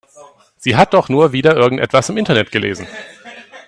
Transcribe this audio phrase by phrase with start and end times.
[0.57, 2.87] Sie hat doch nur wieder irgendwas im Internet gelesen.